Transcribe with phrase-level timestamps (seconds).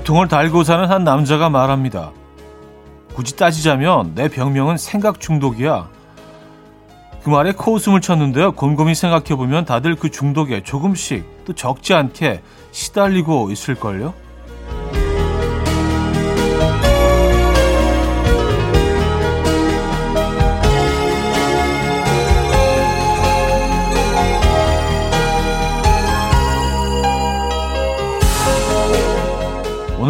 [0.00, 2.12] 두통을 달고 사는 한 남자가 말합니다.
[3.14, 5.88] 굳이 따지자면 내 병명은 생각 중독이야.
[7.22, 8.52] 그 말에 코웃음을 쳤는데요.
[8.52, 12.40] 곰곰이 생각해보면 다들 그 중독에 조금씩 또 적지 않게
[12.72, 14.14] 시달리고 있을걸요?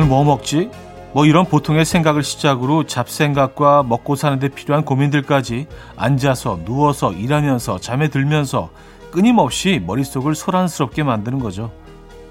[0.01, 0.71] 오늘 뭐 먹지?
[1.13, 8.71] 뭐 이런 보통의 생각을 시작으로 잡생각과 먹고 사는데 필요한 고민들까지 앉아서 누워서 일하면서 잠에 들면서
[9.11, 11.71] 끊임없이 머릿속을 소란스럽게 만드는 거죠.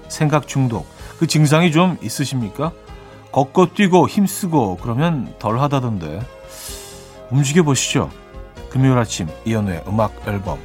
[0.08, 0.84] 생각 중독.
[1.20, 2.72] 그 증상이 좀 있으십니까?
[3.30, 6.22] 걷고 뛰고 힘쓰고 그러면 덜 하다던데.
[7.30, 8.10] 움직여 보시죠.
[8.68, 10.58] 금요일 아침 이연우의 음악 앨범.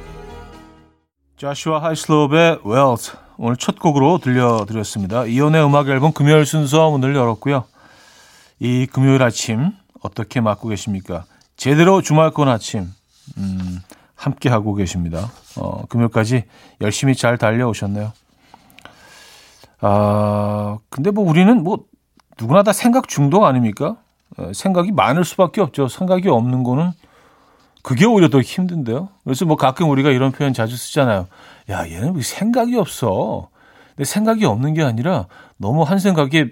[1.36, 5.26] 자슈아 하이슬롭의 웰스 오늘 첫 곡으로 들려드렸습니다.
[5.26, 7.64] 이연우의 음악 앨범 금요일 순서 문을 열었고요.
[8.60, 11.24] 이 금요일 아침 어떻게 맞고 계십니까?
[11.56, 12.88] 제대로 주말권 아침
[13.36, 13.80] 음,
[14.14, 15.30] 함께 하고 계십니다.
[15.56, 16.44] 어, 금요일까지
[16.80, 18.12] 열심히 잘 달려오셨네요.
[19.82, 21.84] 아 근데 뭐 우리는 뭐
[22.40, 23.96] 누구나 다 생각 중독 아닙니까?
[24.38, 25.88] 어, 생각이 많을 수밖에 없죠.
[25.88, 26.92] 생각이 없는 거는
[27.86, 29.10] 그게 오히려 더 힘든데요.
[29.22, 31.28] 그래서 뭐 가끔 우리가 이런 표현 자주 쓰잖아요.
[31.70, 33.48] 야, 얘는 왜 생각이 없어?
[33.90, 36.46] 근데 생각이 없는 게 아니라 너무 한 생각에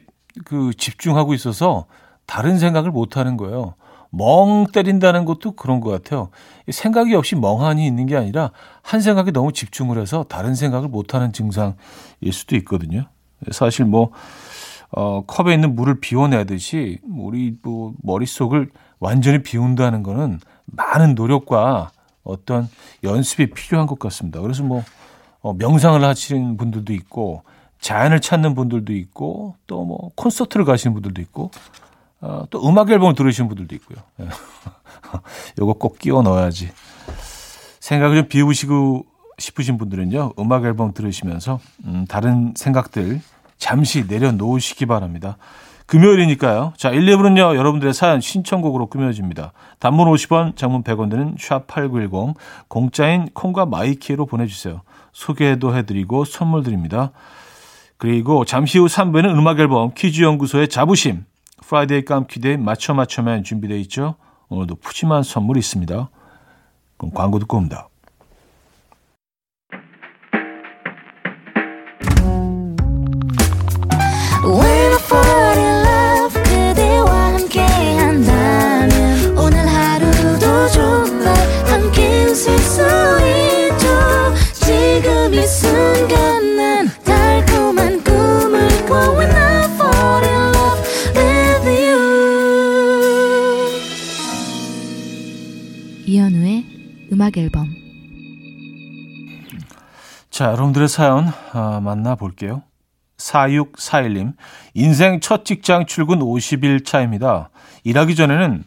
[0.45, 1.87] 그 집중하고 있어서
[2.25, 3.75] 다른 생각을 못 하는 거예요.
[4.11, 6.29] 멍 때린다는 것도 그런 것 같아요.
[6.71, 11.33] 생각이 없이 멍하니 있는 게 아니라 한 생각에 너무 집중을 해서 다른 생각을 못 하는
[11.33, 11.75] 증상일
[12.31, 13.07] 수도 있거든요.
[13.51, 14.13] 사실 뭐,
[14.93, 21.91] 어, 컵에 있는 물을 비워내듯이 우리 뭐 머릿속을 완전히 비운다는 거는 많은 노력과
[22.23, 22.69] 어떤
[23.03, 24.41] 연습이 필요한 것 같습니다.
[24.41, 24.83] 그래서 뭐,
[25.41, 27.43] 어, 명상을 하시는 분들도 있고,
[27.85, 31.51] 자연을 찾는 분들도 있고 또 뭐 콘서트를 가시는 분들도 있고
[32.23, 33.99] 어, 또 음악 앨범을 들으시는 분들도 있고요.
[34.21, 34.29] 예.
[35.61, 36.71] 요거 꼭 끼워 넣어야지.
[37.81, 39.05] 생각을 좀 비우시고
[39.39, 40.33] 싶으신 분들은요.
[40.39, 43.21] 음악 앨범 들으시면서 음, 다른 생각들
[43.59, 45.37] 잠시 내려놓으시기 바랍니다.
[45.87, 46.73] 금요일이니까요.
[46.77, 47.57] 자, 1, 2부는요.
[47.57, 49.53] 여러분들의 사연 신청곡으로 꾸며집니다.
[49.79, 52.35] 단문 50원, 장문 100원 드는 샵8910
[52.69, 54.81] 공짜인 콩과 마이 K로 보내 주세요.
[55.13, 57.13] 소개도 해 드리고 선물 드립니다.
[57.99, 61.25] 그리고 잠시 후 3부에는 음악 앨범 퀴즈 연구소의 자부심
[61.67, 64.17] 프라이데이 깜퀴데이 맞춰 맞춰면 준비되어 있죠.
[64.49, 66.11] 오늘도 푸짐한 선물이 있습니다.
[66.97, 67.89] 그럼 광고 듣고 옵니다.
[97.25, 97.67] 음악 앨범
[100.29, 102.63] 자, 여러분들의 사연 아, 만나볼게요.
[103.17, 104.35] 4641님,
[104.75, 107.49] 인생 첫 직장 출근 50일 차입니다.
[107.85, 108.65] 일하기 전에는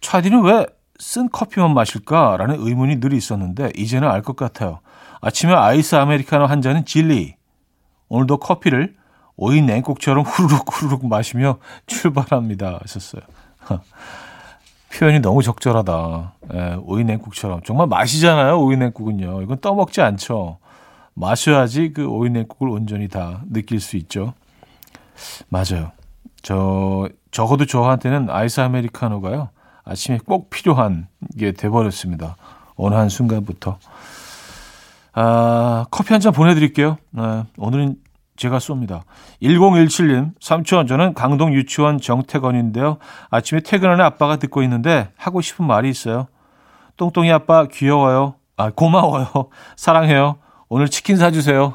[0.00, 0.66] 차디는 왜
[1.02, 4.80] 쓴 커피만 마실까라는 의문이 늘 있었는데 이제는 알 것 같아요.
[5.22, 7.36] 아침에 아이스 아메리카노 한 잔은 진리.
[8.08, 8.94] 오늘도 커피를
[9.36, 11.56] 오이 냉국처럼 후루룩 후루룩 마시며
[11.86, 12.80] 출발합니다.
[12.82, 13.22] 하셨어요.
[14.92, 16.34] 표현이 너무 적절하다.
[16.54, 17.60] 예, 오이 냉국처럼.
[17.64, 19.42] 정말 마시잖아요, 오이 냉국은요.
[19.42, 20.58] 이건 떠먹지 않죠.
[21.14, 24.34] 마셔야지 그 오이 냉국을 온전히 다 느낄 수 있죠.
[25.48, 25.92] 맞아요.
[26.42, 29.50] 저, 적어도 저한테는 아이스 아메리카노가요.
[29.84, 31.08] 아침에 꼭 필요한
[31.38, 32.36] 게 돼버렸습니다.
[32.76, 33.78] 어느 한 순간부터.
[35.12, 36.96] 아, 커피 한 잔 보내드릴게요.
[37.16, 37.96] 아, 오늘은
[38.40, 39.02] 제가 쏩니다.
[39.42, 42.96] 1017님, 삼촌, 저는 강동 유치원 정태건인데요.
[43.28, 46.26] 아침에 퇴근하는 아빠가 듣고 있는데 하고 싶은 말이 있어요.
[46.96, 48.36] 똥똥이 아빠 귀여워요.
[48.56, 49.28] 아, 고마워요.
[49.76, 50.38] 사랑해요.
[50.70, 51.74] 오늘 치킨 사주세요.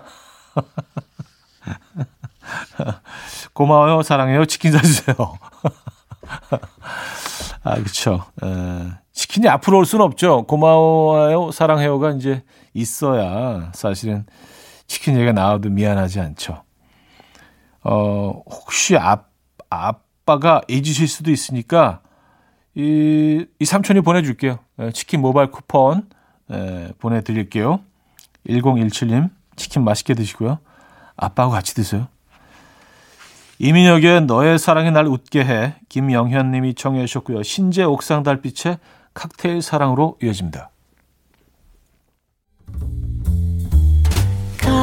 [3.54, 4.01] 고마워요.
[4.01, 4.45] 사랑해요.
[4.45, 5.16] 치킨 사주세요.
[7.63, 8.25] 아, 그쵸.
[8.44, 10.48] 에, 치킨이 앞으로 올 수는 없죠.
[10.48, 11.51] 고마워요.
[11.51, 12.44] 사랑해요가 이제
[12.74, 14.25] 있어야 사실은
[14.88, 16.64] 치킨 얘기가 나와도 미안하지 않죠.
[17.84, 19.24] 어, 혹시 아,
[19.70, 22.02] 아빠가 잊으실 수도 있으니까
[22.76, 24.60] 이, 이 삼촌이 보내줄게요.
[24.80, 26.10] 예, 치킨 모바일 쿠폰
[26.52, 27.80] 에, 예, 보내드릴게요.
[28.48, 30.60] 1017님 치킨 맛있게 드시고요.
[31.16, 32.08] 아빠하고 같이 드세요.
[33.60, 37.44] 이민혁의 너의 사랑이 날 웃게 해 김영현 님이 청해 주셨고요.
[37.44, 38.80] 신재 옥상 달빛의
[39.14, 40.72] 칵테일 사랑으로 이어집니다.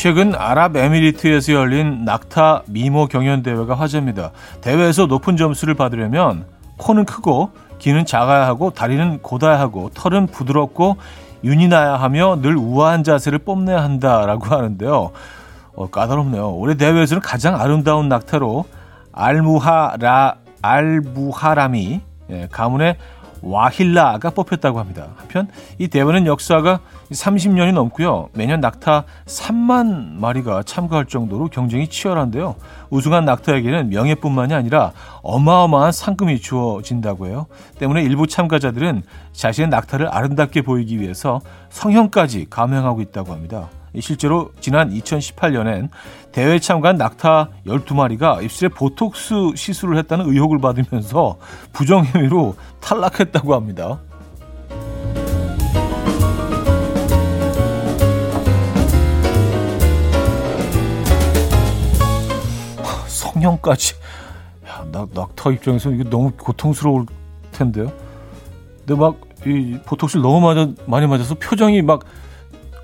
[0.00, 4.30] 최근 아랍에미리트에서 열린 낙타 미모 경연 대회가 화제입니다.
[4.62, 6.46] 대회에서 높은 점수를 받으려면
[6.78, 7.50] 코는 크고
[7.80, 10.96] 귀는 작아야 하고 다리는 곧아야 하고 털은 부드럽고
[11.44, 15.10] 윤이 나야 하며 늘 우아한 자세를 뽐내야 한다라고 하는데요.
[15.74, 16.50] 어, 까다롭네요.
[16.52, 18.64] 올해 대회에서는 가장 아름다운 낙타로
[19.12, 22.00] 알무하라 알부하람이
[22.30, 22.96] 예, 가문의
[23.42, 25.08] 와힐라가 뽑혔다고 합니다.
[25.16, 25.48] 한편
[25.78, 28.28] 이 대회는 역사가 30년이 넘고요.
[28.32, 32.56] 매년 낙타 3만 마리가 참가할 정도로 경쟁이 치열한데요.
[32.90, 34.92] 우승한 낙타에게는 명예뿐만이 아니라
[35.22, 37.46] 어마어마한 상금이 주어진다고 해요.
[37.78, 39.02] 때문에 일부 참가자들은
[39.32, 41.40] 자신의 낙타를 아름답게 보이기 위해서
[41.70, 43.68] 성형까지 감행하고 있다고 합니다.
[43.98, 45.88] 실제로 지난 2018년엔
[46.30, 51.38] 대회에 참가한 낙타 12마리가 입술에 보톡스 시술을 했다는 의혹을 받으면서
[51.72, 53.98] 부정행위로 탈락했다고 합니다.
[63.08, 63.94] 성형까지.
[64.68, 67.06] 야, 낙, 낙타 입장에서 이게 너무 고통스러울
[67.52, 67.92] 텐데요.
[68.78, 72.04] 근데 막, 이 보톡스를 너무 맞아, 많이 맞아서 표정이 막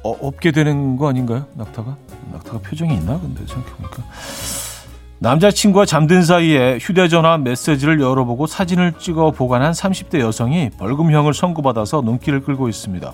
[0.06, 1.46] 어, 없게 되는 거 아닌가요?
[1.54, 1.96] 낙타가?
[2.32, 3.18] 낙타가 표정이 있나?
[3.18, 4.04] 근데 생각해보니까.
[5.18, 12.68] 남자친구와 잠든 사이에 휴대전화 메시지를 열어보고 사진을 찍어 보관한 30대 여성이 벌금형을 선고받아서 눈길을 끌고
[12.68, 13.12] 있습니다.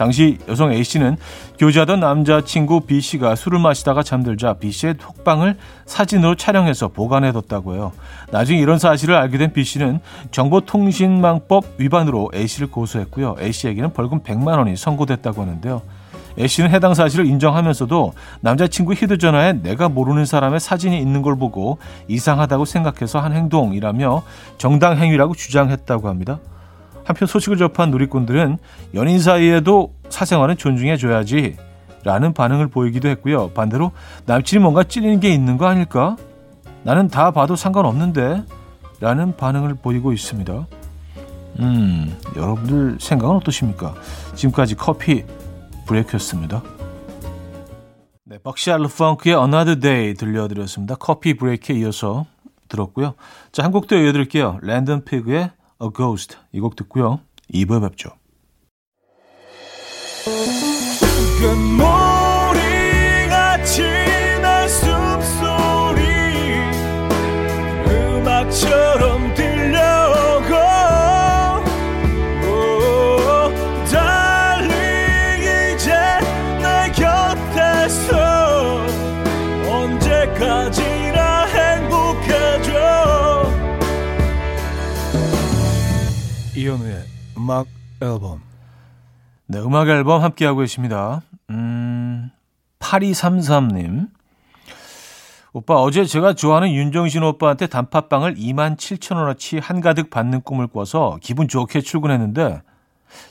[0.00, 1.18] 당시 여성 A씨는
[1.58, 7.92] 교제하던 남자친구 B씨가 술을 마시다가 잠들자 B씨의 톡방을 사진으로 촬영해서 보관해뒀다고 해요.
[8.32, 13.36] 나중에 이런 사실을 알게 된 B씨는 정보통신망법 위반으로 A씨를 고소했고요.
[13.38, 15.82] A씨에게는 벌금 100만 원이 선고됐다고 하는데요.
[16.40, 21.78] A씨는 해당 사실을 인정하면서도 남자친구 휴대전화에 내가 모르는 사람의 사진이 있는 걸 보고
[22.08, 24.22] 이상하다고 생각해서 한 행동이라며
[24.58, 26.40] 정당 행위라고 주장했다고 합니다.
[27.04, 28.58] 한편 소식을 접한 누리꾼들은
[28.94, 31.56] 연인 사이에도 사생활은 존중해줘야지
[32.02, 33.50] 라는 반응을 보이기도 했고요.
[33.50, 33.92] 반대로
[34.26, 36.16] 남친이 뭔가 찔리는 게 있는 거 아닐까?
[36.82, 38.42] 나는 다 봐도 상관없는데
[39.00, 40.66] 라는 반응을 보이고 있습니다.
[41.58, 43.94] 음, 여러분들 생각은 어떠십니까?
[44.34, 45.24] 지금까지 커피
[45.90, 46.62] 브레이크였습니다.
[48.24, 50.94] 네, 박시알르 펑크의 Another Day 들려드렸습니다.
[50.94, 52.26] 커피 브레이크에 이어서
[52.68, 53.14] 들었고요.
[53.50, 54.58] 자, 한 곡 더 이어드릴게요.
[54.62, 55.50] 랜던 피그의
[55.82, 57.20] A Ghost 이 곡 듣고요.
[57.52, 58.10] 2부에 뵙죠.
[87.50, 87.66] 음악
[88.00, 88.40] 앨범.
[89.48, 91.20] 네, 음악 앨범 함께하고 계십니다.
[91.50, 92.30] 음,
[92.78, 94.08] 8233님.
[95.52, 101.48] 오빠, 어제 제가 좋아하는 윤정신 오빠한테 단팥빵을 2만 7천 원어치 한가득 받는 꿈을 꿔서 기분
[101.48, 102.62] 좋게 출근했는데,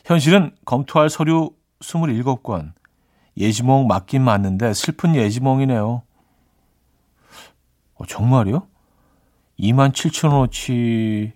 [0.04, 2.74] 현실은 검토할 서류 27건,
[3.38, 6.04] 예지몽 맞긴 맞는데 슬픈 예지몽이네요.
[7.94, 8.68] 어, 정말요?
[9.58, 11.32] 2만 7천 원어치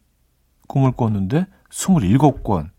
[0.68, 2.73] 꿈을 꿨는데 27건.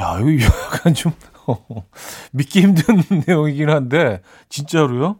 [0.00, 1.12] 야, 이거 약간 좀
[2.32, 5.16] 믿기 힘든 내용이긴 한데 진짜로요?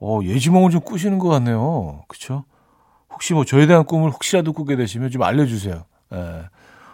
[0.00, 2.02] 어, 예지몽을 좀 꾸시는 것 같네요.
[2.08, 2.44] 그쵸?
[3.10, 5.84] 혹시 뭐 저에 대한 꿈을 혹시라도 꾸게 되시면 좀 알려주세요.
[6.12, 6.42] 예.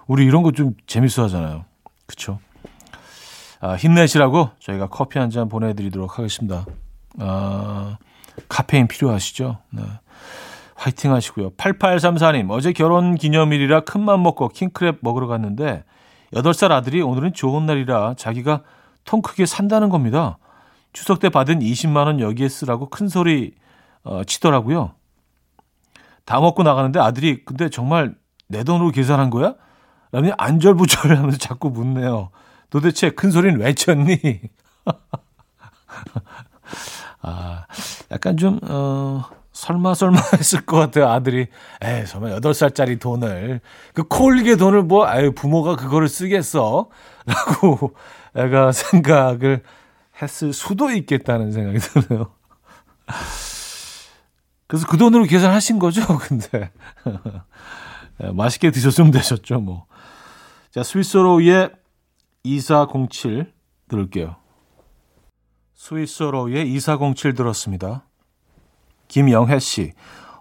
[0.06, 1.64] 우리 이런 거 좀 재밌어 하잖아요.
[2.06, 2.38] 그쵸?
[3.60, 6.64] 아, 힘내시라고 저희가 커피 한 잔 보내드리도록 하겠습니다.
[7.18, 7.96] 아,
[8.48, 9.58] 카페인 필요하시죠?
[9.70, 9.82] 네.
[10.74, 11.50] 화이팅 하시고요.
[11.50, 15.84] 8834님, 어제 결혼 기념일이라 큰맘 먹고 킹크랩 먹으러 갔는데
[16.32, 18.62] 8살 아들이 오늘은 좋은 날이라 자기가
[19.04, 20.38] 통 크게 산다는 겁니다.
[20.92, 23.54] 추석 때 받은 20만 원 여기에 쓰라고 큰 소리
[24.04, 24.94] 어, 치더라고요.
[26.24, 28.14] 다 먹고 나가는데 아들이 근데 정말
[28.48, 29.54] 내 돈으로 계산한 거야?
[30.10, 32.30] 라며 안절부절 하면서 자꾸 묻네요.
[32.70, 34.18] 도대체 큰 소리는 왜 쳤니?
[37.22, 37.66] 아,
[38.10, 41.08] 약간 좀, 어, 설마 설마 했을 것 같아요.
[41.08, 41.46] 아들이
[41.82, 43.60] 에이 설마 8살짜리 돈을
[43.94, 46.88] 그 콜게 돈을 뭐 아유 부모가 그거를 쓰겠어
[47.26, 47.94] 라고
[48.34, 49.62] 애가 생각을
[50.20, 52.32] 했을 수도 있겠다는 생각이 드네요.
[54.66, 56.70] 그래서 그 돈으로 계산하신 거죠, 근데.
[58.18, 59.86] 네, 맛있게 드셨으면 되셨죠, 뭐.
[60.70, 61.70] 자, 스위스로의
[62.42, 63.52] 2407
[63.88, 64.36] 들을게요.
[65.74, 68.06] 스위스로의 2407 들었습니다.
[69.12, 69.92] 김영혜 씨.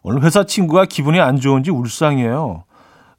[0.01, 2.63] 오늘 회사 친구가 기분이 안 좋은지 울상이에요.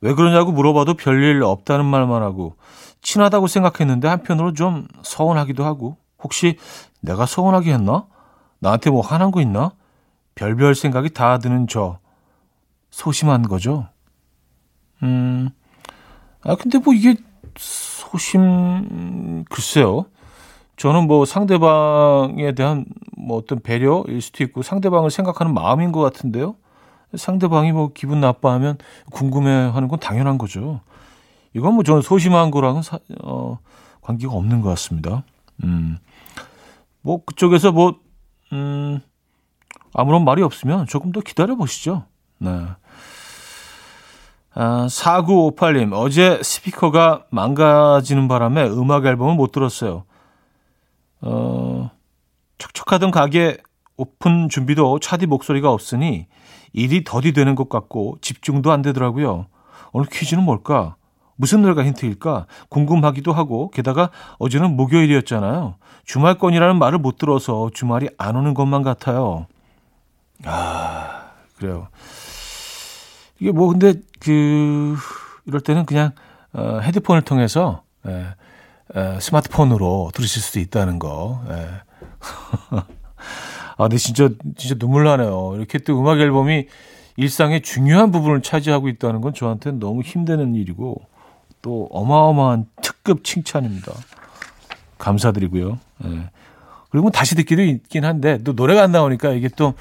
[0.00, 2.56] 왜 그러냐고 물어봐도 별일 없다는 말만 하고
[3.02, 6.56] 친하다고 생각했는데 한편으로 좀 서운하기도 하고 혹시
[7.02, 8.06] 내가 서운하게 했나?
[8.61, 9.73] 나한테 뭐 화난 거 있나?
[10.37, 11.99] 별별 생각이 다 드는 저
[12.90, 13.88] 소심한 거죠.
[15.02, 15.50] 음,
[16.42, 17.16] 아 근데 뭐 이게
[17.59, 20.06] 소심 글쎄요.
[20.76, 22.87] 저는 뭐 상대방에 대한
[23.23, 26.57] 뭐 어떤 배려일 수도 있고 상대방을 생각하는 마음인 것 같은데요.
[27.14, 28.79] 상대방이 뭐 기분 나빠하면
[29.11, 30.81] 궁금해하는 건 당연한 거죠.
[31.55, 33.59] 이건 뭐 저는 소심한 거랑은 사, 어,
[34.00, 35.23] 관계가 없는 것 같습니다.
[35.62, 35.99] 음,
[37.02, 38.00] 뭐 그쪽에서 뭐
[38.52, 39.00] 음,
[39.93, 42.05] 아무런 말이 없으면 조금 더 기다려 보시죠.
[42.38, 42.50] 네.
[44.55, 50.05] 아, 4958님, 어제 스피커가 망가지는 바람에 음악 앨범을 못 들었어요.
[51.23, 51.91] 어,
[52.62, 53.57] 척척하던 가게
[53.97, 56.26] 오픈 준비도 차디 목소리가 없으니
[56.73, 59.47] 일이 더디 되는 것 같고 집중도 안 되더라고요.
[59.92, 60.95] 오늘 퀴즈는 뭘까?
[61.35, 62.47] 무슨 노래가 힌트일까?
[62.69, 65.75] 궁금하기도 하고 게다가 어제는 목요일이었잖아요.
[66.04, 69.47] 주말권이라는 말을 못 들어서 주말이 안 오는 것만 같아요.
[70.45, 71.88] 아, 그래요.
[73.40, 74.97] 이게 뭐 근데 그
[75.47, 76.12] 이럴 때는 그냥
[76.52, 78.35] 어, 헤드폰을 통해서 예,
[78.95, 81.42] 에, 스마트폰으로 들으실 수도 있다는 거.
[81.50, 81.91] 예.
[83.76, 85.55] 아, 근데 진짜 진짜 눈물 나네요.
[85.57, 86.67] 이렇게 또 음악 앨범이
[87.17, 90.97] 일상의 중요한 부분을 차지하고 있다는 건 저한테는 너무 힘드는 일이고
[91.61, 93.93] 또 어마어마한 특급 칭찬입니다.
[94.99, 95.79] 감사드리고요.
[96.05, 96.31] 예.
[96.91, 99.75] 그리고 다시 듣기도 있긴 한데 또 노래가 안 나오니까 이게 또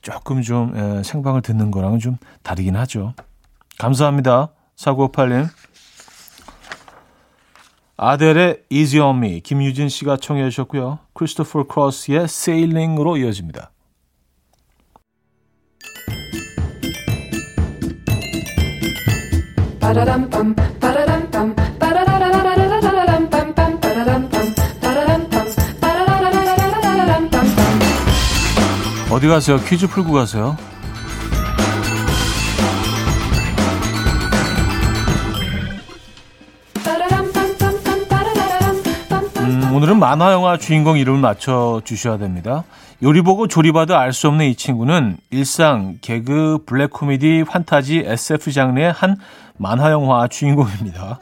[0.00, 3.14] 조금 좀 예, 생방을 듣는 거랑은 좀 다르긴 하죠.
[3.78, 4.48] 감사합니다.
[4.76, 5.46] 사고팔님.
[8.04, 10.98] 아델의 Easy on Me 김유진 씨가 청해 주셨고요.
[11.14, 13.70] 크리스토퍼 크로스의 Sailing으로 이어집니다.
[29.12, 29.58] 어디 가세요?
[29.58, 30.56] 퀴즈 풀고 가세요.
[39.82, 42.62] 오늘은 만화 영화 주인공 이름을 맞춰 주셔야 됩니다.
[43.02, 48.92] 요리 보고 조리봐도 알 수 없는 이 친구는 일상, 개그, 블랙 코미디, 환타지, SF 장르의
[48.92, 49.16] 한
[49.56, 51.18] 만화 영화 주인공입니다.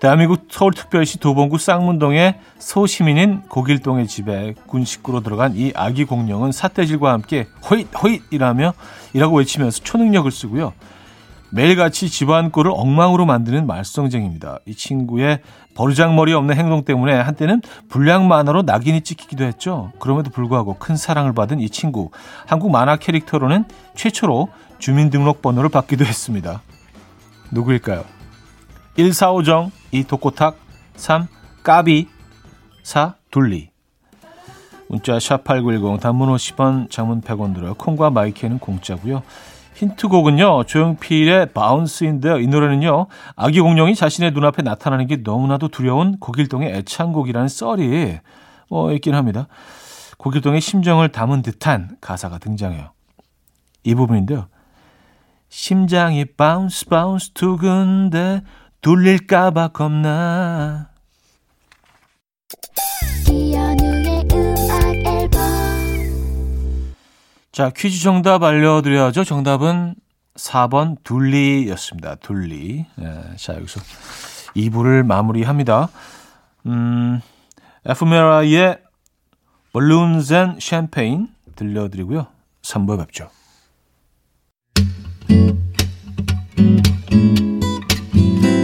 [0.00, 7.46] 대한민국 서울특별시 도봉구 쌍문동의 소시민인 고길동의 집에 군 식구로 들어간 이 아기 공룡은 사태질과 함께
[7.68, 8.72] 호잇 호잇 이라며
[9.12, 10.72] 이라고 외치면서 초능력을 쓰고요.
[11.50, 14.58] 매일같이 집안 꼴을 엉망으로 만드는 말썽쟁입니다.
[14.66, 15.40] 이 친구의
[15.74, 19.92] 버르장머리 없는 행동 때문에 한때는 불량 만화로 낙인이 찍히기도 했죠.
[19.98, 22.10] 그럼에도 불구하고 큰 사랑을 받은 이 친구.
[22.46, 23.64] 한국 만화 캐릭터로는
[23.94, 26.62] 최초로 주민등록번호를 받기도 했습니다.
[27.50, 28.04] 누구일까요?
[28.96, 29.14] 1.
[29.14, 30.04] 사오정 2.
[30.04, 30.58] 독고탁
[30.96, 31.28] 3.
[31.62, 32.08] 까비
[32.82, 33.14] 4.
[33.30, 33.70] 둘리
[34.88, 37.74] 문자 샵8910 단문 50원 장문 100원 들어요.
[37.74, 39.22] 콩과 my K는 공짜고요.
[39.78, 40.64] 힌트곡은요.
[40.64, 42.40] 조용필의 Bounce인데요.
[42.40, 43.06] 이 노래는요.
[43.36, 48.18] 아기 공룡이 자신의 눈앞에 나타나는 게 너무나도 두려운 고길동의 애창곡이라는 썰이
[48.70, 49.46] 뭐 있긴 합니다.
[50.18, 52.90] 고길동의 심정을 담은 듯한 가사가 등장해요.
[53.84, 54.48] 이 부분인데요.
[55.48, 58.42] 심장이 bounce bounce 두근대
[58.82, 60.88] 들릴까봐 겁나.
[67.58, 69.24] 자, 퀴즈 정답 알려드려야죠.
[69.24, 69.96] 정답은
[70.36, 72.14] 4번 둘리였습니다.
[72.14, 72.86] 둘리.
[73.00, 73.80] 예, 자, 여기서
[74.54, 75.88] 2부를 마무리합니다.
[76.66, 77.20] 음,
[77.84, 78.78] 에프메라의
[79.72, 82.28] Balloons and Champagne 들려드리고요.
[82.62, 83.28] 3부에 뵙죠.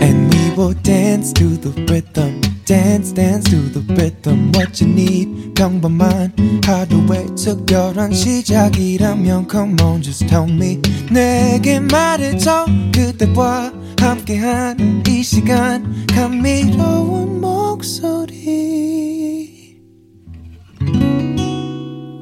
[0.05, 2.34] And we will dance to the rhythm.
[2.75, 4.51] Dance, dance to the rhythm.
[4.53, 10.81] What you need, 평범한 하루의 특별한 시작이라면 Come on, just tell me.
[11.09, 12.67] 내게 말해줘.
[12.93, 16.05] 그대와 함께한 이 시간.
[16.13, 18.35] 감미로운 목소리.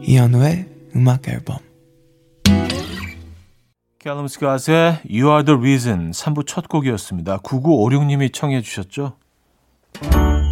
[0.04, 1.56] 이현우의 음악 앨범.
[4.00, 7.38] 캘럼 스캇의 You Are The Reason 3부 첫 곡이었습니다.
[7.38, 9.16] 9956님이 청해 주셨죠.
[9.94, 10.51] Thank you.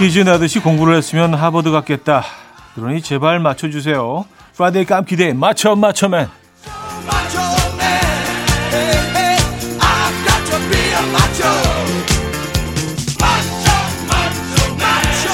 [0.00, 2.24] 퀴즈 내듯이 공부를 했으면 하버드 갔겠다.
[2.74, 4.24] 그러니 제발 맞춰주세요.
[4.54, 6.26] Friday 깜퀴대 맞춰 맞춰맨.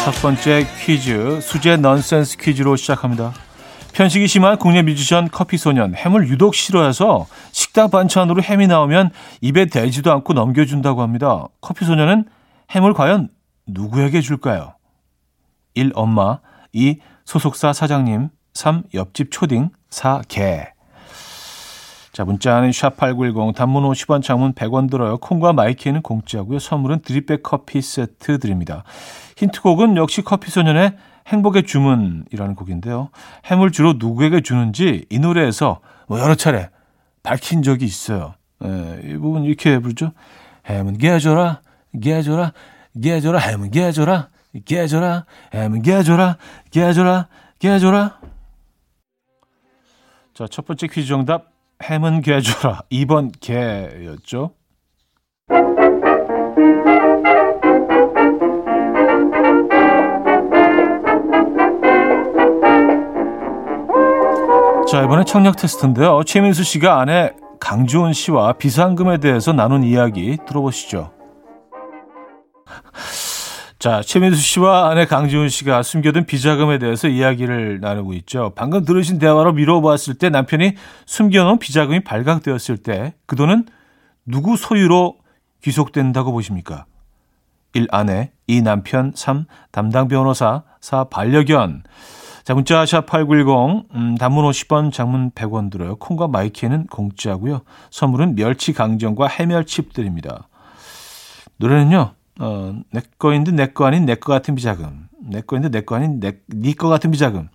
[0.05, 3.35] 첫 번째 퀴즈 수제 넌센스 퀴즈로 시작합니다.
[3.93, 9.11] 편식이 심한 국내 뮤지션 커피소년 햄을 유독 싫어해서 식당 반찬으로 햄이 나오면
[9.43, 11.45] 입에 대지도 않고 넘겨준다고 합니다.
[11.61, 12.25] 커피소년은
[12.75, 13.29] 햄을 과연
[13.67, 14.75] 누구에게 줄까요?
[15.75, 15.93] 1.
[15.95, 16.41] 엄마
[16.73, 16.99] 2.
[17.25, 18.85] 소속사 사장님 3.
[18.95, 20.23] 옆집 초딩 4.
[20.29, 20.69] 개
[22.13, 25.19] 자, 문자는 샵8910 단문 50원 장문 100원 들어요.
[25.19, 26.59] 콩과 my K는 공짜고요.
[26.59, 28.85] 선물은 drip bag 커피 세트 드립니다.
[29.37, 33.11] 힌트곡은 역시 커피소년의 행복의 주문이라는 곡인데요.
[33.51, 36.71] 햄을 주로 누구에게 주는지 이 노래에서 뭐 여러 차례
[37.23, 38.33] 밝힌 적이 있어요.
[38.65, 40.13] 예, 이 부분 이렇게 부르죠.
[40.71, 41.61] 햄은 깨줘라,
[42.01, 42.55] 깨줘라,
[43.03, 44.29] 깨줘라, 햄은 깨줘라,
[44.65, 46.37] 깨줘라, 햄은 깨줘라,
[46.71, 47.29] 깨줘라,
[47.59, 48.19] 깨줘라.
[50.35, 51.47] 자, 첫 번째 퀴즈 정답,
[51.83, 52.83] 햄은 깨줘라.
[52.91, 54.53] 2번 개였죠.
[64.89, 66.23] 자, 이번에 청력 테스트인데요.
[66.25, 71.16] 최민수 씨가 아내 강주원 씨와 비상금에 대해서 나눈 이야기 들어보시죠.
[73.79, 78.53] 자, 최민수 씨와 아내 강지훈 씨가 숨겨둔 비자금에 대해서 이야기를 나누고 있죠.
[78.57, 80.73] 방금 들으신 대화로 미뤄보았을 때 남편이
[81.05, 83.67] 숨겨놓은 비자금이 발각되었을 때 그 돈은
[84.25, 85.19] 누구 소유로
[85.63, 86.87] 귀속된다고 보십니까?
[87.75, 87.89] 1.
[87.91, 88.63] 아내 2.
[88.63, 89.45] 남편 3.
[89.71, 91.05] 담당 변호사 4.
[91.05, 91.83] 반려견
[92.45, 95.97] 자, 문자 샵8910 음, 단문 50원, 장문 100원 들어요.
[95.97, 97.63] 콩과 my K는 공짜고요.
[97.91, 100.49] 선물은 멸치 강정과 해멸칩 드립니다.
[101.57, 102.15] 노래는요.
[102.39, 105.09] 어, 내 거인데 내 거 아닌 내 거 같은 비자금.
[105.23, 107.49] 내 거인데 내 거 아닌 내거 같은 비자금.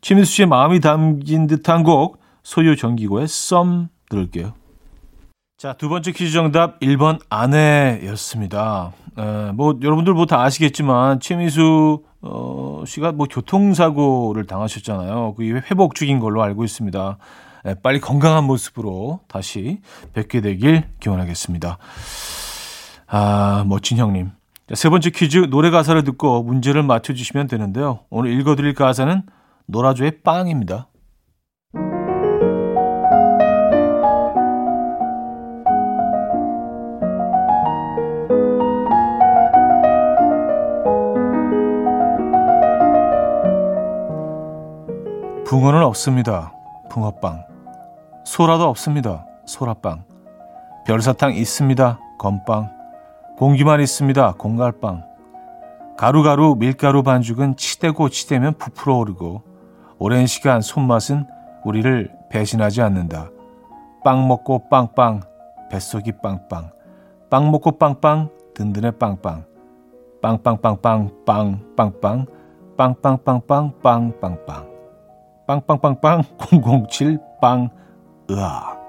[0.00, 4.52] 최민수 씨의 마음이 담긴 듯한 곡 소유 정기고의 썸 들을게요.
[5.58, 8.92] 자, 두 번째 퀴즈 정답 1번 아내였습니다.
[9.18, 15.34] 에, 뭐 여러분들 뭐 다 아시겠지만 최민수 어, 씨가 뭐 교통사고를 당하셨잖아요.
[15.36, 17.18] 그 회복 중인 걸로 알고 있습니다.
[17.66, 19.80] 에, 빨리 건강한 모습으로 다시
[20.12, 21.78] 뵙게 되길 기원하겠습니다.
[23.08, 24.32] 아, 멋진 형님.
[24.74, 28.00] 세 번째 퀴즈 노래 가사를 듣고 문제를 맞춰주시면 되는데요.
[28.10, 29.22] 오늘 읽어드릴 가사는
[29.66, 30.88] 노라조의 빵입니다.
[45.46, 46.52] 붕어는 없습니다.
[46.90, 47.44] 붕어빵.
[48.24, 49.24] 소라도 없습니다.
[49.46, 50.04] 소라빵.
[50.86, 52.00] 별사탕 있습니다.
[52.18, 52.75] 건빵.
[53.36, 54.34] 공기만 있습니다.
[54.38, 55.04] 공갈빵.
[55.98, 59.42] 가루가루 밀가루 반죽은 치대고 치대면 부풀어 오르고
[59.98, 61.26] 오랜 시간 손맛은
[61.64, 63.30] 우리를 배신하지 않는다.
[64.04, 65.20] 빵 먹고 빵빵
[65.70, 66.70] 뱃속이 빵빵
[67.28, 69.44] 빵 먹고 빵빵 든든해 빵빵
[70.22, 72.26] 빵빵빵빵 빵빵빵
[72.76, 74.66] 빵빵빵빵 빵빵빵
[75.46, 77.70] 빵 빵빵빵 007빵
[78.30, 78.85] 으악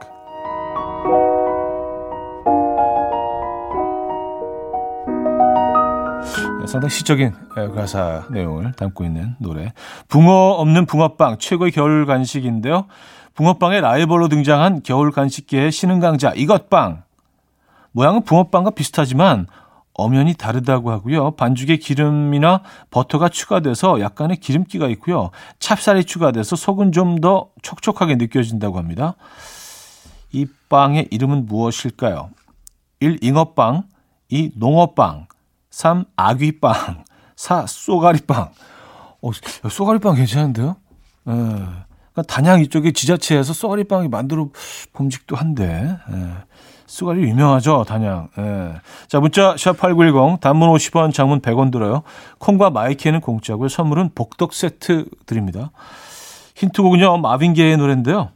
[6.68, 7.34] 상당히 시적인
[7.74, 9.74] 가사 내용을 담고 있는 노래.
[10.08, 12.86] 붕어 없는 붕어빵 최고의 겨울 간식인데요.
[13.36, 17.04] 붕어빵의 라이벌로 등장한 겨울 간식계의 신흥 강자 이것빵.
[17.92, 19.48] 모양은 붕어빵과 비슷하지만
[19.94, 21.32] 엄연히 다르다고 하고요.
[21.32, 25.32] 반죽에 기름이나 버터가 추가돼서 약간의 기름기가 있고요.
[25.60, 29.16] 찹쌀이 추가돼서 속은 좀 더 촉촉하게 느껴진다고 합니다.
[30.32, 32.30] 이 빵의 이름은 무엇일까요?
[33.00, 33.20] 1.
[33.24, 33.84] 잉어빵
[34.30, 34.52] 2.
[34.56, 35.28] 농어빵
[35.78, 36.06] 3.
[36.16, 36.74] 아귀빵
[37.36, 37.68] 4.
[37.68, 38.50] 쏘가리빵
[39.22, 39.32] 어,
[39.70, 40.76] 쏘가리빵 괜찮은데요?
[41.28, 41.32] 예.
[41.32, 44.50] 그러니까 단양 이쪽에 지자체에서 쏘가리빵이 만들어
[44.94, 46.30] 봄직도 한데 예.
[46.88, 48.74] 쏘가리 유명하죠 단양 예.
[49.08, 52.02] 자 문자 샵8910 단문 50원 장문 100원 들어요
[52.40, 55.70] 콩과 my K는 공짜고요 선물은 복덕 세트 드립니다
[56.56, 58.32] 힌트곡은요 마빈 게이의 노래인데요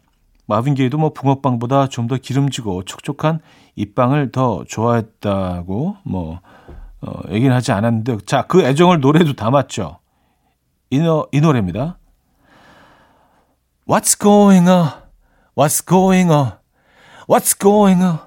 [0.46, 3.40] 마빈 게이도 뭐 붕어빵보다 좀 더 기름지고 촉촉한
[3.76, 6.42] 이 빵을 더 좋아했다고 뭐
[7.02, 10.00] 어, 얘기는 하지 않았는데 자 그 애정을 노래도 담았죠
[10.90, 11.98] 이, 노, 이 노래입니다
[13.88, 14.90] What's going on?
[15.56, 16.54] What's going on?
[17.28, 18.20] What's going on?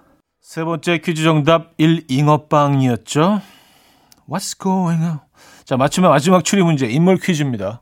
[0.42, 3.40] 세 번째 퀴즈 정답 1 잉어빵이었죠.
[4.28, 5.20] What's going on?
[5.64, 7.80] 자, 맞추면 마지막 추리 문제 인물 퀴즈입니다.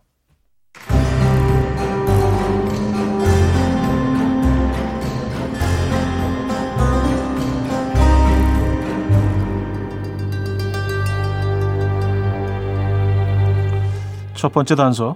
[14.43, 15.15] 첫 번째 단서.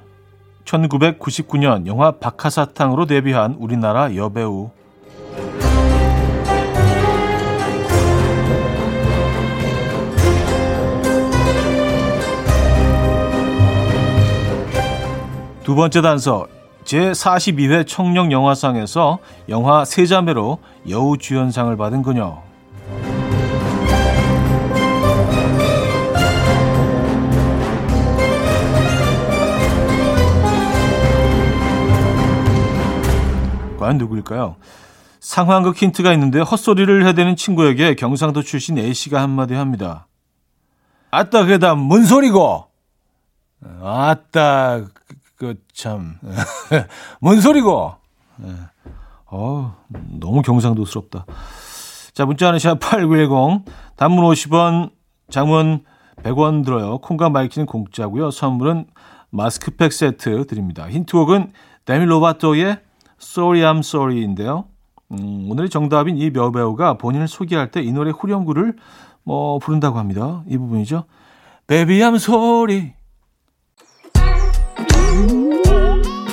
[0.64, 4.70] 1999년 영화 박하사탕으로 데뷔한 우리나라 여배우.
[15.64, 16.46] 두 번째 단서.
[16.84, 20.58] 제42회 청룡 영화상에서 영화 세자매로
[20.88, 22.45] 여우 주연상을 받은 그녀
[33.86, 34.56] 과연 누구일까요?
[35.20, 40.08] 상황극 힌트가 있는데 헛소리를 해대는 친구에게 경상도 출신 A씨가 한마디 합니다.
[41.12, 42.66] 아따 그다 뭔 소리고?
[43.80, 44.86] 아따
[45.36, 46.18] 그참
[47.20, 47.94] 뭔 소리고?
[49.26, 49.76] 어
[50.18, 51.26] 너무 경상도스럽다.
[52.12, 54.90] 자 문자는 샵8910 단문 50원
[55.30, 55.84] 장문
[56.24, 56.98] 100원 들어요.
[56.98, 58.32] 콩과 my K는 공짜고요.
[58.32, 58.86] 선물은
[59.30, 60.88] 마스크팩 세트 드립니다.
[60.88, 61.52] 힌트곡은
[61.84, 62.80] 데미 로바토의
[63.20, 64.64] Sorry I'm Sorry인데요.
[65.12, 68.74] 음, 오늘의 정답인 이 여배우가 본인을 소개할 때 이 노래 후렴구를
[69.22, 70.42] 뭐 부른다고 합니다.
[70.48, 71.04] 이 부분이죠.
[71.66, 72.92] Baby I'm sorry.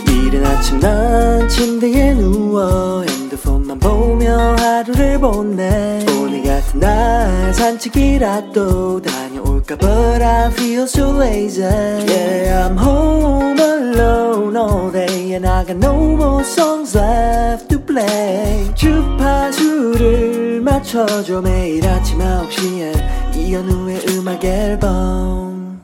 [0.07, 9.22] 이른 아침 난 침대에 누워 핸드폰만 보며 하루를 보내 오늘 같은 날 산책이라도 다
[9.63, 15.77] 녀올까 But I feel so lazy Yeah I'm home alone all day And I got
[15.77, 25.81] no more songs left to play 주파수를 맞춰줘 매일 아침 9시에 이현우의 음악 앨범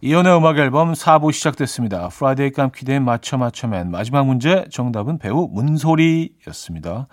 [0.00, 2.08] 이현우의 음악 앨범 4부 시작됐습니다.
[2.08, 7.08] Friday 깜퀴대의 맞춰 맞춰맨 마지막 문제 정답은 배우 문소리였습니다.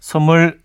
[0.00, 0.60] 선물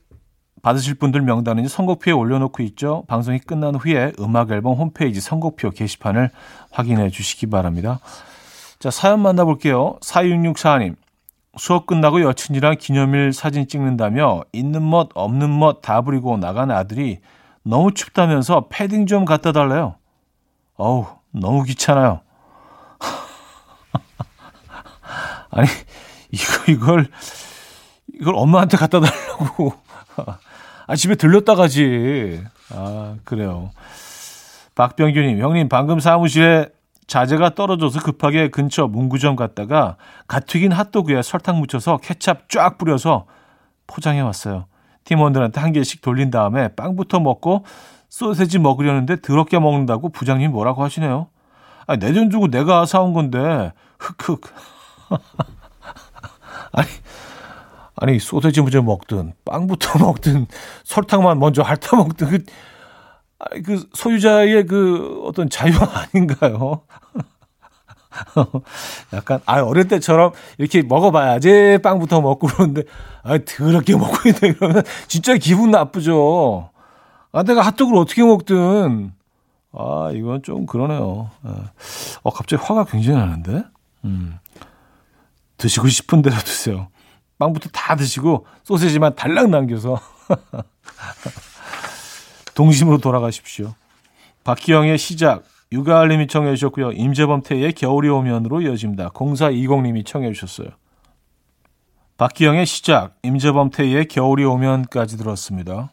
[0.65, 3.04] 받으실 분들 명단은 선곡표에 올려놓고 있죠.
[3.08, 6.32] 방송이 끝난 후에 음악 앨범 홈페이지 선곡표 게시판을
[6.71, 7.99] 확인해 주시기 바랍니다.
[8.80, 9.97] 자 사연 만나볼게요.
[10.01, 10.95] 4664님
[11.56, 17.19] 수업 끝나고 여친이랑 기념일 사진 찍는다며 있는 멋 없는 멋 다 부리고 나간 아들이
[17.62, 19.97] 너무 춥다면서 패딩 좀 갖다 달래요.
[20.78, 22.21] 어우 너무 귀찮아요.
[25.51, 25.67] 아니,
[26.32, 27.08] 이거, 이걸,
[28.19, 29.86] 이걸 엄마한테 갖다 달라고.
[30.88, 32.43] 아, 집에 들렸다 가지.
[32.71, 33.71] 아, 그래요.
[34.76, 36.69] 박병규님, 형님, 방금 사무실에
[37.08, 39.95] 자재가 떨어져서 급하게 근처 문구점 갔다가
[40.28, 43.26] 갓 튀긴 핫도그에 설탕 묻혀서 케찹 쫙 뿌려서
[43.88, 44.65] 포장해 왔어요.
[45.04, 47.63] 팀원들한테 한 개씩 돌린 다음에 빵부터 먹고
[48.10, 51.28] 소세지 먹으려는데 더럽게 먹는다고 부장님 뭐라고 하시네요.
[51.88, 54.41] 아, 내 돈 주고 내가 사온 건데 흑흑.
[56.71, 56.88] 아니,
[57.97, 60.47] 아니, 소세지 먼저 먹든, 빵부터 먹든,
[60.84, 62.43] 설탕만 먼저 핥아 먹든, 그,
[63.39, 65.73] 아니, 그 소유자의 그 어떤 자유
[66.13, 66.81] 아닌가요?
[69.13, 72.84] 약간, 아, 어릴 때처럼 이렇게 먹어봐야지 빵부터 먹고 그러는데,
[73.23, 74.53] 아, 더럽게 먹고 있네.
[74.53, 76.69] 그러면 진짜 기분 나쁘죠.
[77.31, 79.12] 아, 내가 핫도그를 어떻게 먹든.
[79.73, 81.29] 아, 이건 좀 그러네요.
[81.45, 81.49] 예.
[82.23, 83.63] 어, 갑자기 화가 굉장히 나는데?
[84.05, 84.38] 음.
[85.58, 86.88] 드시고 싶은 대로 드세요.
[87.38, 90.00] 빵부터 다 드시고 소세지만 달랑 남겨서
[92.56, 93.74] 동심으로 돌아가십시오.
[94.43, 96.91] 박기영의 시작 유가을님이 청해 주셨고요.
[96.91, 99.10] 임재범 태의 겨울이 오면으로 이어집니다.
[99.10, 100.69] 0420님이 청해 주셨어요.
[102.17, 105.91] 박기영의 시작 임재범 태의 겨울이 오면까지 들었습니다.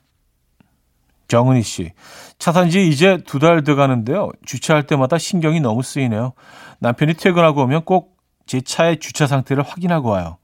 [1.28, 1.92] 정은희 씨.
[2.38, 4.31] 차산지 이제 두 달 돼 가는데요.
[4.44, 6.35] 주차할 때마다 신경이 너무 쓰이네요.
[6.81, 8.12] 남편이 퇴근하고 오면 꼭
[8.44, 10.37] 제 차의 주차 상태를 확인하고 와요.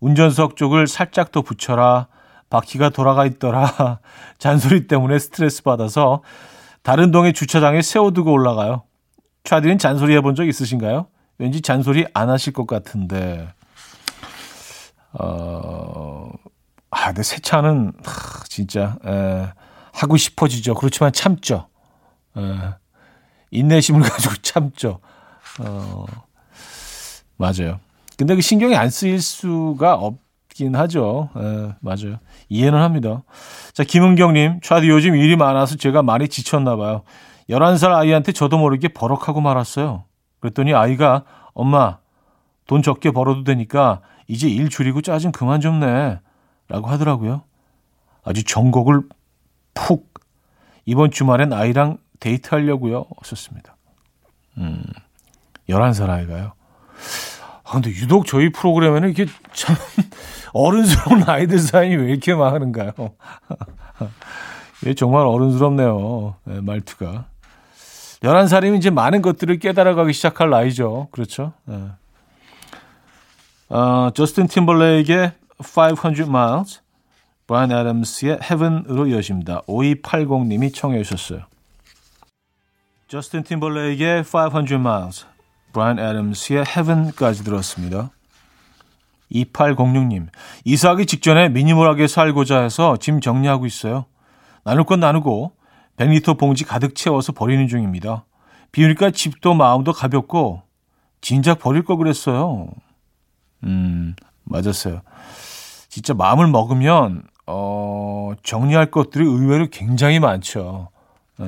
[0.00, 2.08] 운전석 쪽을 살짝 더 붙여라.
[2.50, 4.00] 바퀴가 돌아가 있더라.
[4.38, 6.22] 잔소리 때문에 스트레스 받아서
[6.82, 8.84] 다른 동의 주차장에 세워두고 올라가요.
[9.44, 11.06] 차디는 잔소리 해본 적 있으신가요?
[11.38, 13.52] 왠지 잔소리 안 하실 것 같은데.
[15.12, 16.30] 어,
[16.90, 19.48] 아, 근데 새 차는, 하, 진짜, 에,
[19.92, 20.74] 하고 싶어지죠.
[20.74, 21.68] 그렇지만 참죠.
[22.36, 22.40] 에,
[23.50, 25.00] 인내심을 가지고 참죠.
[25.60, 26.06] 어,
[27.36, 27.80] 맞아요.
[28.16, 31.30] 근데 그 신경이 안 쓰일 수가 없긴 하죠.
[31.36, 32.18] 에, 맞아요.
[32.48, 33.22] 이해는 합니다.
[33.72, 37.02] 자, 김은경님, 차디 요즘 일이 많아서 제가 많이 지쳤나 봐요.
[37.48, 40.04] 11살 아이한테 저도 모르게 버럭하고 말았어요.
[40.40, 41.24] 그랬더니 아이가
[41.54, 41.98] 엄마
[42.66, 46.18] 돈 적게 벌어도 되니까 이제 일 줄이고 짜증 그만 좀 내.
[46.68, 47.42] 라고 하더라고요.
[48.24, 49.02] 아주 전곡을
[49.74, 50.12] 푹
[50.84, 53.06] 이번 주말엔 아이랑 데이트하려고요.
[53.22, 53.76] 썼습니다.
[54.58, 54.82] 음,
[55.68, 56.52] 11살 아이가요.
[57.66, 59.74] 아, 근데 유독 저희 프로그램에는 이렇게 참
[60.52, 62.92] 어른스러운 아이들 사연이 왜 이렇게 많은가요?
[64.86, 66.36] 예, 정말 어른스럽네요.
[66.44, 67.26] 네, 말투가.
[68.20, 71.08] 11살이면 이제 많은 것들을 깨달아가기 시작할 나이죠.
[71.10, 71.54] 그렇죠.
[71.64, 71.76] 네.
[73.68, 76.80] 어, 저스틴 팀벌레이크의 500 miles,
[77.48, 79.62] 브라이언 애덤스의 Heaven으로 이어집니다.
[79.62, 81.42] 5280님이 청해 주셨어요.
[83.08, 85.26] 저스틴 팀벌레이크의 500 miles,
[85.76, 88.10] 브라이언 애덤스의 Heaven까지 들었습니다.
[89.30, 90.28] 2806님,
[90.64, 94.06] 이사하기 직전에 미니멀하게 살고자 해서 짐 정리하고 있어요.
[94.64, 95.52] 나눌 건 나누고
[95.98, 98.24] 100리터 봉지 가득 채워서 버리는 중입니다.
[98.72, 100.62] 비우니까 집도 마음도 가볍고
[101.20, 102.68] 진작 버릴 거 그랬어요.
[103.64, 105.02] 음, 맞았어요.
[105.90, 110.88] 진짜 마음을 먹으면 어, 정리할 것들이 의외로 굉장히 많죠.
[111.40, 111.44] 예,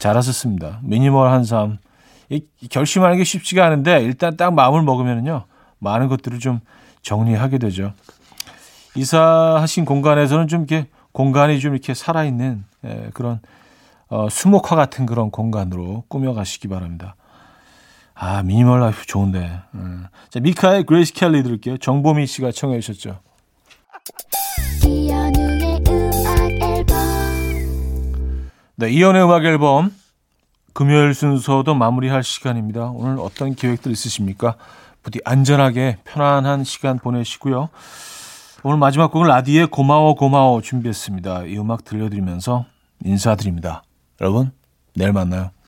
[0.00, 0.80] 잘하셨습니다.
[0.82, 1.78] 미니멀한 삶.
[2.28, 5.44] 이, 결심하는 게 쉽지가 않은데 일단 딱 마음을 먹으면요
[5.78, 6.60] 많은 것들을 좀
[7.02, 7.92] 정리하게 되죠.
[8.96, 13.40] 이사하신 공간에서는 좀 이렇게 공간이 좀 이렇게 살아있는 예, 그런
[14.08, 17.16] 어, 수묵화 같은 그런 공간으로 꾸며가시기 바랍니다.
[18.14, 19.60] 아, minimal life 좋은데.
[19.74, 20.06] 음.
[20.30, 21.76] 자, 미카의 그레이스 켈리 들을게요.
[21.78, 23.20] 정보미 씨가 청해 주셨죠.
[28.76, 29.90] 네, 이현우의 음악 앨범
[30.76, 32.90] 금요일 순서도 마무리할 시간입니다.
[32.90, 34.56] 오늘 어떤 계획들 있으십니까?
[35.02, 37.70] 부디 안전하게 편안한 시간 보내시고요.
[38.62, 41.44] 오늘 마지막 곡은 라디의 고마워 고마워 준비했습니다.
[41.44, 42.66] 이 음악 들려드리면서
[43.02, 43.84] 인사드립니다.
[44.20, 44.52] 여러분,
[44.94, 45.50] 내일 만나요.